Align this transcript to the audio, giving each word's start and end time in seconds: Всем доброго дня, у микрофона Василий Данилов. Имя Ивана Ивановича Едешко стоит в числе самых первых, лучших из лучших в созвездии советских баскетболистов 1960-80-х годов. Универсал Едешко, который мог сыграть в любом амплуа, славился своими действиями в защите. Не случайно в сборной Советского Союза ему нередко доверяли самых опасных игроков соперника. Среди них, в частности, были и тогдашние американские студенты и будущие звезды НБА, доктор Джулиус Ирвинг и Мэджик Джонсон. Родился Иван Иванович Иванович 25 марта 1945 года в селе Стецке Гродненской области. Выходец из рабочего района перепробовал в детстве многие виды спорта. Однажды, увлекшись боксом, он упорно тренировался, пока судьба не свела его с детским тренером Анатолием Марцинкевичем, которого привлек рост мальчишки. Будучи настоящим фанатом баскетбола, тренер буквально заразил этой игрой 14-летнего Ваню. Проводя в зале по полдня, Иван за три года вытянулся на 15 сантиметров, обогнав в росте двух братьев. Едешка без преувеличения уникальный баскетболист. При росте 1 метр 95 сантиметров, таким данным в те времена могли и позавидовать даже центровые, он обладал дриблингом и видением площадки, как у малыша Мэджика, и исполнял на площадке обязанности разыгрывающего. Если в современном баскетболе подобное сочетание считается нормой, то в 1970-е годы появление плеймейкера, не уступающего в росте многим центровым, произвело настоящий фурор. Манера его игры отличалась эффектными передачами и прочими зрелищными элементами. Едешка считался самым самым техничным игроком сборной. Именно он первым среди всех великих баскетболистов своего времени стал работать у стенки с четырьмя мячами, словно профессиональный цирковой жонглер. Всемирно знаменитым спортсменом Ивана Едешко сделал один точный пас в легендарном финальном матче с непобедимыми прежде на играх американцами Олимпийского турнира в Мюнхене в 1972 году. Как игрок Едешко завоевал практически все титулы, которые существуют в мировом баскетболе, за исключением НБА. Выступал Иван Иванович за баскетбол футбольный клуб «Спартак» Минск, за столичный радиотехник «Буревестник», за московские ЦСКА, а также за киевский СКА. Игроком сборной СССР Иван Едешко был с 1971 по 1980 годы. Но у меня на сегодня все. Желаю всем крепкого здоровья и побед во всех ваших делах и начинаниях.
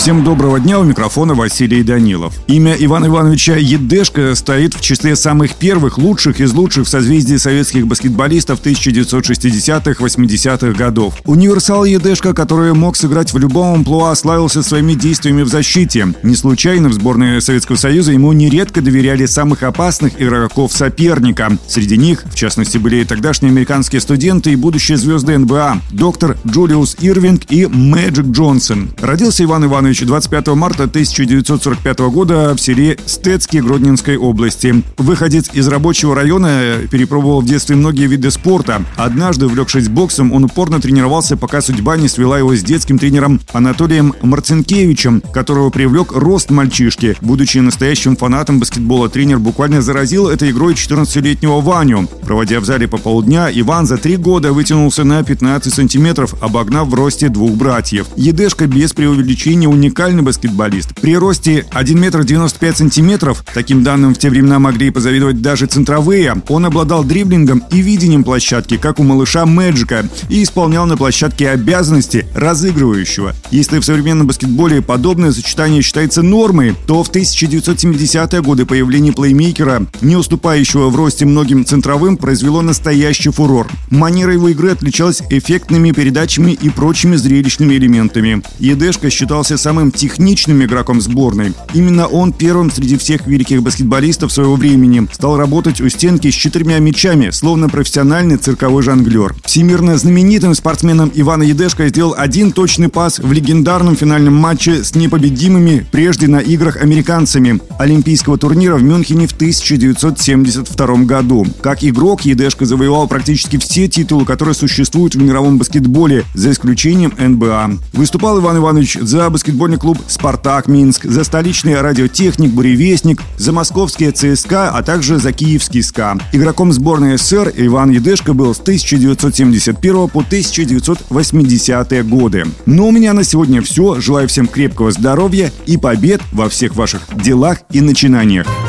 Всем 0.00 0.24
доброго 0.24 0.58
дня, 0.58 0.80
у 0.80 0.82
микрофона 0.82 1.34
Василий 1.34 1.82
Данилов. 1.82 2.32
Имя 2.46 2.74
Ивана 2.78 3.08
Ивановича 3.08 3.56
Едешко 3.56 4.34
стоит 4.34 4.72
в 4.72 4.80
числе 4.80 5.14
самых 5.14 5.56
первых, 5.56 5.98
лучших 5.98 6.40
из 6.40 6.54
лучших 6.54 6.86
в 6.86 6.88
созвездии 6.88 7.36
советских 7.36 7.86
баскетболистов 7.86 8.62
1960-80-х 8.64 10.72
годов. 10.72 11.20
Универсал 11.26 11.84
Едешко, 11.84 12.32
который 12.32 12.72
мог 12.72 12.96
сыграть 12.96 13.34
в 13.34 13.38
любом 13.38 13.74
амплуа, 13.74 14.14
славился 14.14 14.62
своими 14.62 14.94
действиями 14.94 15.42
в 15.42 15.48
защите. 15.48 16.14
Не 16.22 16.34
случайно 16.34 16.88
в 16.88 16.94
сборной 16.94 17.42
Советского 17.42 17.76
Союза 17.76 18.12
ему 18.12 18.32
нередко 18.32 18.80
доверяли 18.80 19.26
самых 19.26 19.62
опасных 19.62 20.18
игроков 20.18 20.72
соперника. 20.72 21.58
Среди 21.68 21.98
них, 21.98 22.24
в 22.24 22.34
частности, 22.34 22.78
были 22.78 23.02
и 23.02 23.04
тогдашние 23.04 23.50
американские 23.50 24.00
студенты 24.00 24.52
и 24.52 24.56
будущие 24.56 24.96
звезды 24.96 25.36
НБА, 25.36 25.82
доктор 25.90 26.38
Джулиус 26.46 26.96
Ирвинг 27.02 27.42
и 27.50 27.66
Мэджик 27.66 28.28
Джонсон. 28.28 28.92
Родился 29.02 29.44
Иван 29.44 29.66
Иванович 29.66 29.89
Иванович 29.90 30.06
25 30.06 30.46
марта 30.54 30.84
1945 30.84 31.98
года 32.12 32.54
в 32.54 32.60
селе 32.60 32.96
Стецке 33.06 33.60
Гродненской 33.60 34.16
области. 34.16 34.84
Выходец 34.98 35.50
из 35.52 35.66
рабочего 35.66 36.14
района 36.14 36.76
перепробовал 36.88 37.40
в 37.40 37.44
детстве 37.44 37.74
многие 37.74 38.06
виды 38.06 38.30
спорта. 38.30 38.84
Однажды, 38.96 39.46
увлекшись 39.46 39.88
боксом, 39.88 40.32
он 40.32 40.44
упорно 40.44 40.80
тренировался, 40.80 41.36
пока 41.36 41.60
судьба 41.60 41.96
не 41.96 42.06
свела 42.06 42.38
его 42.38 42.54
с 42.54 42.62
детским 42.62 43.00
тренером 43.00 43.40
Анатолием 43.52 44.14
Марцинкевичем, 44.22 45.22
которого 45.32 45.70
привлек 45.70 46.12
рост 46.12 46.50
мальчишки. 46.50 47.16
Будучи 47.20 47.58
настоящим 47.58 48.14
фанатом 48.14 48.60
баскетбола, 48.60 49.08
тренер 49.08 49.40
буквально 49.40 49.82
заразил 49.82 50.28
этой 50.28 50.52
игрой 50.52 50.74
14-летнего 50.74 51.60
Ваню. 51.60 52.08
Проводя 52.22 52.60
в 52.60 52.64
зале 52.64 52.86
по 52.86 52.96
полдня, 52.96 53.50
Иван 53.52 53.86
за 53.86 53.96
три 53.96 54.16
года 54.16 54.52
вытянулся 54.52 55.02
на 55.02 55.24
15 55.24 55.74
сантиметров, 55.74 56.36
обогнав 56.40 56.86
в 56.86 56.94
росте 56.94 57.28
двух 57.28 57.56
братьев. 57.56 58.06
Едешка 58.14 58.68
без 58.68 58.92
преувеличения 58.92 59.68
уникальный 59.80 60.22
баскетболист. 60.22 60.94
При 61.00 61.16
росте 61.16 61.64
1 61.70 61.98
метр 61.98 62.22
95 62.22 62.76
сантиметров, 62.76 63.44
таким 63.54 63.82
данным 63.82 64.14
в 64.14 64.18
те 64.18 64.28
времена 64.28 64.58
могли 64.58 64.88
и 64.88 64.90
позавидовать 64.90 65.40
даже 65.40 65.66
центровые, 65.66 66.34
он 66.48 66.66
обладал 66.66 67.02
дриблингом 67.02 67.64
и 67.72 67.80
видением 67.80 68.22
площадки, 68.22 68.76
как 68.76 69.00
у 69.00 69.02
малыша 69.02 69.46
Мэджика, 69.46 70.04
и 70.28 70.42
исполнял 70.42 70.84
на 70.84 70.98
площадке 70.98 71.48
обязанности 71.48 72.26
разыгрывающего. 72.34 73.34
Если 73.50 73.78
в 73.78 73.84
современном 73.84 74.26
баскетболе 74.26 74.82
подобное 74.82 75.32
сочетание 75.32 75.80
считается 75.80 76.22
нормой, 76.22 76.76
то 76.86 77.02
в 77.02 77.10
1970-е 77.10 78.42
годы 78.42 78.66
появление 78.66 79.14
плеймейкера, 79.14 79.86
не 80.02 80.16
уступающего 80.16 80.90
в 80.90 80.96
росте 80.96 81.24
многим 81.24 81.64
центровым, 81.64 82.18
произвело 82.18 82.60
настоящий 82.60 83.30
фурор. 83.30 83.68
Манера 83.88 84.34
его 84.34 84.50
игры 84.50 84.72
отличалась 84.72 85.22
эффектными 85.30 85.92
передачами 85.92 86.52
и 86.52 86.68
прочими 86.68 87.16
зрелищными 87.16 87.74
элементами. 87.74 88.42
Едешка 88.58 89.08
считался 89.08 89.56
самым 89.56 89.69
самым 89.70 89.92
техничным 89.92 90.64
игроком 90.64 91.00
сборной. 91.00 91.52
Именно 91.74 92.08
он 92.08 92.32
первым 92.32 92.72
среди 92.72 92.96
всех 92.96 93.28
великих 93.28 93.62
баскетболистов 93.62 94.32
своего 94.32 94.56
времени 94.56 95.06
стал 95.12 95.36
работать 95.36 95.80
у 95.80 95.88
стенки 95.88 96.28
с 96.28 96.34
четырьмя 96.34 96.80
мячами, 96.80 97.30
словно 97.30 97.68
профессиональный 97.68 98.36
цирковой 98.36 98.82
жонглер. 98.82 99.36
Всемирно 99.44 99.96
знаменитым 99.96 100.56
спортсменом 100.56 101.12
Ивана 101.14 101.44
Едешко 101.44 101.86
сделал 101.86 102.16
один 102.18 102.50
точный 102.50 102.88
пас 102.88 103.20
в 103.20 103.32
легендарном 103.32 103.94
финальном 103.94 104.34
матче 104.34 104.82
с 104.82 104.96
непобедимыми 104.96 105.86
прежде 105.92 106.26
на 106.26 106.38
играх 106.38 106.76
американцами 106.82 107.60
Олимпийского 107.78 108.38
турнира 108.38 108.74
в 108.74 108.82
Мюнхене 108.82 109.28
в 109.28 109.32
1972 109.34 111.04
году. 111.04 111.46
Как 111.60 111.84
игрок 111.84 112.22
Едешко 112.22 112.66
завоевал 112.66 113.06
практически 113.06 113.56
все 113.56 113.86
титулы, 113.86 114.24
которые 114.24 114.56
существуют 114.56 115.14
в 115.14 115.22
мировом 115.22 115.58
баскетболе, 115.58 116.24
за 116.34 116.50
исключением 116.50 117.14
НБА. 117.16 117.78
Выступал 117.92 118.40
Иван 118.40 118.56
Иванович 118.56 118.98
за 119.00 119.30
баскетбол 119.30 119.59
футбольный 119.60 119.78
клуб 119.78 119.98
«Спартак» 120.08 120.68
Минск, 120.68 121.04
за 121.04 121.22
столичный 121.22 121.78
радиотехник 121.78 122.50
«Буревестник», 122.50 123.20
за 123.36 123.52
московские 123.52 124.10
ЦСКА, 124.10 124.70
а 124.70 124.82
также 124.82 125.18
за 125.18 125.32
киевский 125.34 125.82
СКА. 125.82 126.16
Игроком 126.32 126.72
сборной 126.72 127.18
СССР 127.18 127.52
Иван 127.54 127.90
Едешко 127.90 128.32
был 128.32 128.54
с 128.54 128.58
1971 128.58 130.08
по 130.08 130.20
1980 130.20 132.08
годы. 132.08 132.46
Но 132.64 132.88
у 132.88 132.90
меня 132.90 133.12
на 133.12 133.22
сегодня 133.22 133.60
все. 133.60 134.00
Желаю 134.00 134.28
всем 134.28 134.46
крепкого 134.46 134.92
здоровья 134.92 135.52
и 135.66 135.76
побед 135.76 136.22
во 136.32 136.48
всех 136.48 136.74
ваших 136.74 137.02
делах 137.22 137.58
и 137.70 137.82
начинаниях. 137.82 138.46